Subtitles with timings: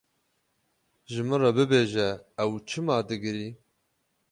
[1.11, 2.07] Ji min re bibêje
[2.41, 3.49] ew çima digirî?